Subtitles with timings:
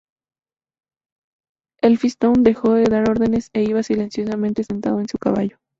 [1.83, 5.59] Elphinstone dejó de dar órdenes e iba silenciosamente sentado en su caballo.